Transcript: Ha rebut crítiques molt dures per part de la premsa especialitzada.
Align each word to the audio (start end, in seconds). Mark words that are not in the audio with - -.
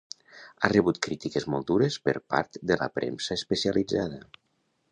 Ha 0.61 0.69
rebut 0.71 0.99
crítiques 1.07 1.45
molt 1.55 1.67
dures 1.73 1.99
per 2.07 2.15
part 2.35 2.59
de 2.71 2.79
la 2.81 2.87
premsa 2.97 3.39
especialitzada. 3.43 4.19